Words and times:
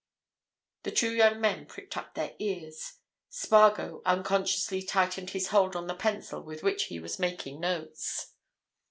The 0.81 0.89
two 0.91 1.13
young 1.13 1.39
men 1.39 1.67
pricked 1.67 1.95
up 1.95 2.15
their 2.15 2.35
ears. 2.39 2.93
Spargo 3.29 4.01
unconsciously 4.03 4.81
tightened 4.81 5.29
his 5.29 5.49
hold 5.49 5.75
on 5.75 5.85
the 5.85 5.93
pencil 5.93 6.41
with 6.41 6.63
which 6.63 6.85
he 6.85 6.99
was 6.99 7.19
making 7.19 7.59
notes. 7.59 8.33